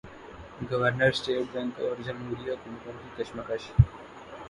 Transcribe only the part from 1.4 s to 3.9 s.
bank اور جمہوری حکومتوں کی کشمکش